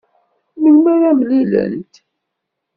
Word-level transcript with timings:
Melmi 0.61 0.89
ara 0.93 1.11
mlilent? 1.19 1.93